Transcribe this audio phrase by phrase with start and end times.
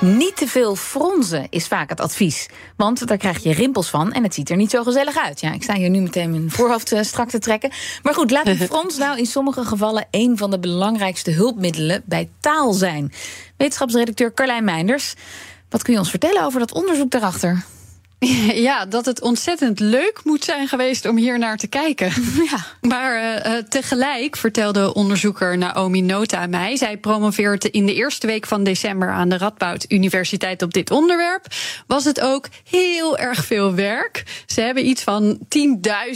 [0.00, 2.48] Niet te veel fronzen is vaak het advies.
[2.76, 5.40] Want daar krijg je rimpels van en het ziet er niet zo gezellig uit.
[5.40, 7.70] Ja, ik sta hier nu meteen mijn voorhoofd eh, strak te trekken.
[8.02, 12.28] Maar goed, laat een frons nou in sommige gevallen een van de belangrijkste hulpmiddelen bij
[12.40, 13.12] taal zijn.
[13.56, 15.14] Wetenschapsredacteur Carlijn Meinders.
[15.68, 17.64] Wat kun je ons vertellen over dat onderzoek daarachter?
[18.68, 22.12] Ja, dat het ontzettend leuk moet zijn geweest om hier naar te kijken.
[22.50, 22.66] Ja.
[22.80, 26.76] Maar uh, tegelijk vertelde onderzoeker Naomi Nota mij.
[26.76, 31.46] Zij promoveert in de eerste week van december aan de Radboud Universiteit op dit onderwerp.
[31.86, 34.42] Was het ook heel erg veel werk.
[34.46, 35.38] Ze hebben iets van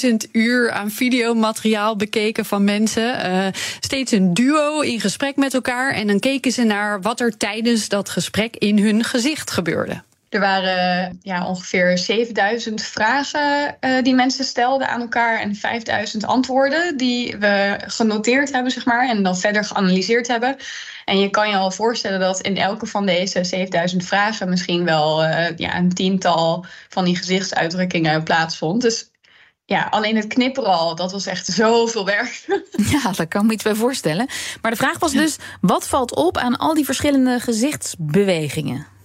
[0.00, 3.30] 10.000 uur aan videomateriaal bekeken van mensen.
[3.30, 3.46] Uh,
[3.80, 5.92] steeds een duo in gesprek met elkaar.
[5.92, 10.02] En dan keken ze naar wat er tijdens dat gesprek in hun gezicht gebeurde.
[10.30, 16.96] Er waren ja, ongeveer 7000 vragen uh, die mensen stelden aan elkaar en 5000 antwoorden
[16.96, 20.56] die we genoteerd hebben, zeg maar, en dan verder geanalyseerd hebben.
[21.04, 25.24] En je kan je al voorstellen dat in elke van deze 7000 vragen misschien wel
[25.24, 28.82] uh, ja, een tiental van die gezichtsuitdrukkingen plaatsvond.
[28.82, 29.10] Dus
[29.64, 32.44] ja, alleen het knipperen al, dat was echt zoveel werk.
[32.90, 34.28] Ja, daar kan ik me iets bij voorstellen.
[34.62, 38.98] Maar de vraag was dus: wat valt op aan al die verschillende gezichtsbewegingen?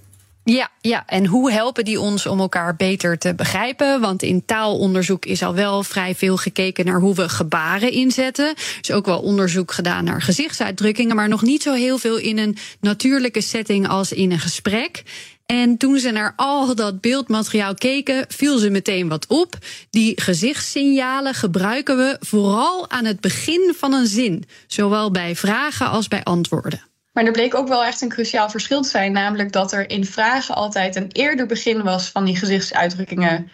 [0.48, 4.02] Ja, ja, en hoe helpen die ons om elkaar beter te begrijpen?
[4.02, 8.48] Want in taalonderzoek is al wel vrij veel gekeken naar hoe we gebaren inzetten.
[8.48, 12.38] Er is ook wel onderzoek gedaan naar gezichtsuitdrukkingen, maar nog niet zo heel veel in
[12.38, 15.04] een natuurlijke setting als in een gesprek.
[15.46, 19.58] En toen ze naar al dat beeldmateriaal keken, viel ze meteen wat op.
[19.90, 26.08] Die gezichtssignalen gebruiken we vooral aan het begin van een zin, zowel bij vragen als
[26.08, 26.95] bij antwoorden.
[27.16, 29.12] Maar er bleek ook wel echt een cruciaal verschil te zijn.
[29.12, 33.52] Namelijk dat er in vragen altijd een eerder begin was van die gezichtsuitdrukkingen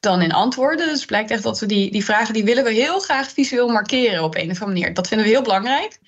[0.00, 0.86] dan in antwoorden.
[0.86, 3.68] Dus het blijkt echt dat we die, die vragen die willen we heel graag visueel
[3.68, 4.94] markeren op een of andere manier.
[4.94, 5.98] Dat vinden we heel belangrijk.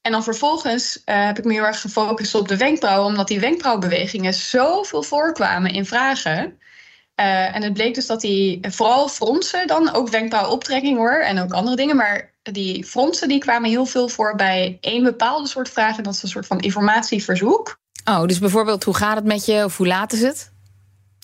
[0.00, 3.40] En dan vervolgens uh, heb ik me heel erg gefocust op de wenkbrauwen, omdat die
[3.40, 6.58] wenkbrauwbewegingen zoveel voorkwamen in vragen.
[7.20, 11.52] Uh, en het bleek dus dat die vooral fronsen dan, ook wenkbrauwoptrekking hoor, en ook
[11.52, 15.96] andere dingen, maar die fronsen die kwamen heel veel voor bij één bepaalde soort vraag.
[15.96, 17.76] En dat is een soort van informatieverzoek.
[18.04, 20.53] Oh, dus bijvoorbeeld hoe gaat het met je of hoe laat is het?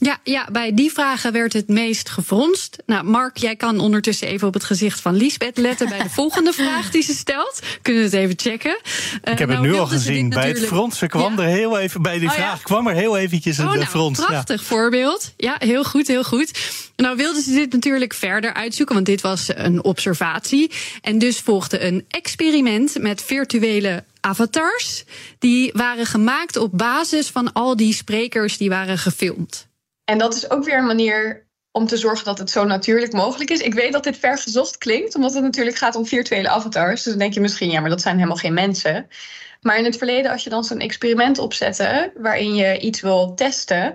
[0.02, 2.76] Ja, ja, bij die vragen werd het meest gefronst.
[2.86, 6.52] Nou, Mark, jij kan ondertussen even op het gezicht van Liesbeth letten bij de volgende
[6.52, 7.60] vraag die ze stelt.
[7.82, 8.78] Kunnen we het even checken?
[8.82, 10.28] Uh, ik heb het nou, nu al gezien.
[10.28, 13.58] Bij het fronsen kwam er heel even, bij die oh, vraag kwam er heel eventjes
[13.58, 14.24] een oh, nou, frons.
[14.24, 15.32] Prachtig voorbeeld.
[15.36, 16.58] Ja, heel goed, heel goed.
[16.96, 20.70] Nou wilden ze dit natuurlijk verder uitzoeken, want dit was een observatie.
[21.00, 25.04] En dus volgde een experiment met virtuele avatars.
[25.38, 29.68] Die waren gemaakt op basis van al die sprekers die waren gefilmd.
[30.10, 33.50] En dat is ook weer een manier om te zorgen dat het zo natuurlijk mogelijk
[33.50, 33.60] is.
[33.60, 37.02] Ik weet dat dit vergezocht klinkt, omdat het natuurlijk gaat om virtuele avatars.
[37.02, 39.08] Dus dan denk je misschien, ja, maar dat zijn helemaal geen mensen.
[39.60, 43.94] Maar in het verleden, als je dan zo'n experiment opzette waarin je iets wil testen,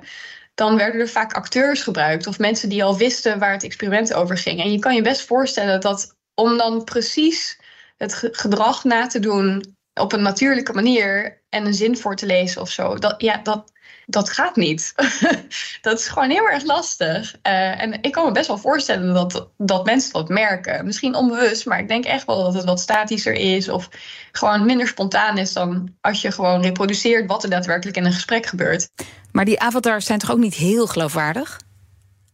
[0.53, 4.37] dan werden er vaak acteurs gebruikt of mensen die al wisten waar het experiment over
[4.37, 4.61] ging.
[4.61, 7.59] En je kan je best voorstellen dat om dan precies
[7.97, 12.61] het gedrag na te doen op een natuurlijke manier en een zin voor te lezen
[12.61, 13.71] of zo, dat, ja, dat,
[14.05, 14.93] dat gaat niet.
[15.81, 17.35] dat is gewoon heel erg lastig.
[17.43, 20.85] Uh, en ik kan me best wel voorstellen dat, dat mensen dat merken.
[20.85, 23.69] Misschien onbewust, maar ik denk echt wel dat het wat statischer is.
[23.69, 23.89] Of
[24.31, 28.45] gewoon minder spontaan is dan als je gewoon reproduceert wat er daadwerkelijk in een gesprek
[28.45, 28.89] gebeurt.
[29.31, 31.59] Maar die avatars zijn toch ook niet heel geloofwaardig?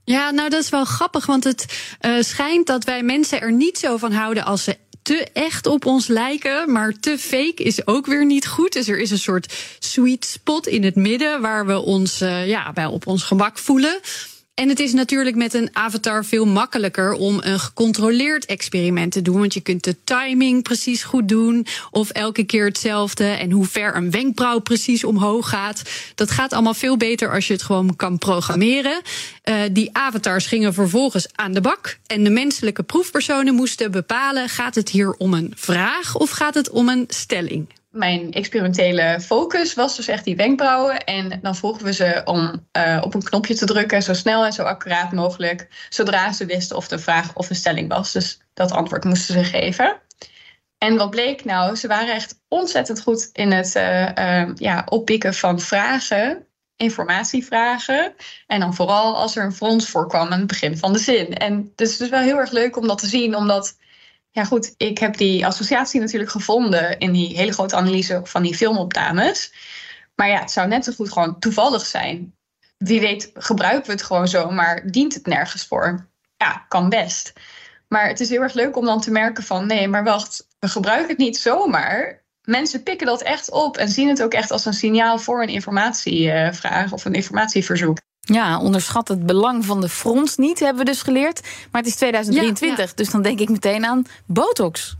[0.03, 1.65] Ja, nou dat is wel grappig, want het
[2.01, 5.85] uh, schijnt dat wij mensen er niet zo van houden als ze te echt op
[5.85, 8.73] ons lijken, maar te fake is ook weer niet goed.
[8.73, 9.53] Dus er is een soort
[9.91, 13.99] sweet spot in het midden waar we ons uh, ja, wel op ons gemak voelen.
[14.53, 19.39] En het is natuurlijk met een avatar veel makkelijker om een gecontroleerd experiment te doen.
[19.39, 21.65] Want je kunt de timing precies goed doen.
[21.91, 23.25] Of elke keer hetzelfde.
[23.25, 25.81] En hoe ver een wenkbrauw precies omhoog gaat.
[26.15, 29.01] Dat gaat allemaal veel beter als je het gewoon kan programmeren.
[29.49, 31.97] Uh, die avatars gingen vervolgens aan de bak.
[32.07, 36.69] En de menselijke proefpersonen moesten bepalen: gaat het hier om een vraag of gaat het
[36.69, 37.80] om een stelling?
[37.91, 41.03] Mijn experimentele focus was dus echt die wenkbrauwen.
[41.03, 44.53] En dan vroegen we ze om uh, op een knopje te drukken, zo snel en
[44.53, 48.11] zo accuraat mogelijk, zodra ze wisten of de vraag of een stelling was.
[48.11, 49.99] Dus dat antwoord moesten ze geven.
[50.77, 51.75] En wat bleek nou?
[51.75, 56.45] Ze waren echt ontzettend goed in het uh, uh, ja, oppikken van vragen
[56.81, 58.13] informatie vragen.
[58.47, 61.33] En dan vooral als er een frons voorkwam aan het begin van de zin.
[61.33, 63.77] En het is dus wel heel erg leuk om dat te zien, omdat
[64.31, 68.55] ja, goed, ik heb die associatie natuurlijk gevonden in die hele grote analyse van die
[68.55, 69.53] filmopnames.
[70.15, 72.35] Maar ja, het zou net zo goed gewoon toevallig zijn.
[72.77, 76.09] Wie weet, gebruiken we het gewoon zo, maar dient het nergens voor?
[76.37, 77.33] Ja, kan best.
[77.87, 80.67] Maar het is heel erg leuk om dan te merken van nee, maar wacht, we
[80.67, 82.23] gebruiken het niet zomaar.
[82.41, 85.49] Mensen pikken dat echt op en zien het ook echt als een signaal voor een
[85.49, 87.97] informatievraag of een informatieverzoek.
[88.33, 91.41] Ja, onderschat het belang van de frons niet, hebben we dus geleerd.
[91.71, 94.95] Maar het is 2023, dus dan denk ik meteen aan botox.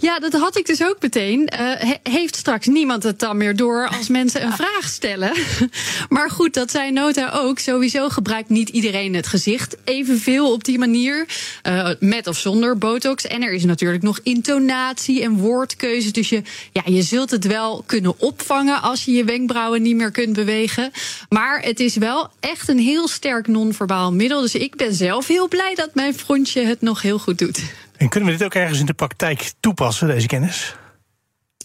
[0.00, 1.50] Ja, dat had ik dus ook meteen.
[1.60, 5.32] Uh, heeft straks niemand het dan meer door als mensen een vraag stellen?
[6.08, 7.58] maar goed, dat zei Nota ook.
[7.58, 11.26] Sowieso gebruikt niet iedereen het gezicht evenveel op die manier.
[11.66, 13.26] Uh, met of zonder botox.
[13.26, 16.10] En er is natuurlijk nog intonatie en woordkeuze.
[16.10, 16.42] Dus je,
[16.72, 20.90] ja, je zult het wel kunnen opvangen als je je wenkbrauwen niet meer kunt bewegen.
[21.28, 24.40] Maar het is wel echt een heel sterk non-verbaal middel.
[24.40, 27.60] Dus ik ben zelf heel blij dat mijn frontje het nog heel goed doet.
[27.98, 30.76] En kunnen we dit ook ergens in de praktijk toepassen, deze kennis?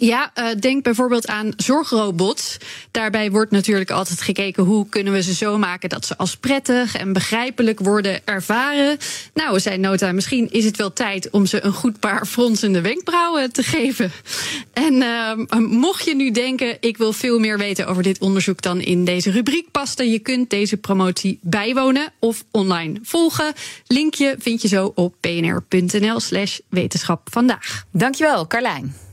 [0.04, 2.58] Ja, uh, denk bijvoorbeeld aan zorgrobots.
[2.92, 6.96] Daarbij wordt natuurlijk altijd gekeken hoe kunnen we ze zo maken dat ze als prettig
[6.96, 8.98] en begrijpelijk worden ervaren.
[9.34, 13.52] Nou, zei Nota, misschien is het wel tijd om ze een goed paar fronsende wenkbrauwen
[13.52, 14.12] te geven.
[14.74, 18.82] En uh, mocht je nu denken, ik wil veel meer weten over dit onderzoek dan
[18.82, 23.54] in deze rubriek paste, je kunt deze promotie bijwonen of online volgen.
[23.88, 27.86] Linkje vind je zo op pnr.nl/slash wetenschap vandaag.
[27.92, 29.13] Dankjewel, Carlijn.